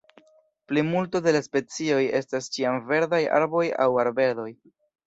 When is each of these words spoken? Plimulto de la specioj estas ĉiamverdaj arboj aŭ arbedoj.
Plimulto 0.71 1.21
de 1.27 1.35
la 1.35 1.43
specioj 1.49 2.01
estas 2.23 2.51
ĉiamverdaj 2.57 3.25
arboj 3.43 3.67
aŭ 3.87 3.89
arbedoj. 4.07 4.53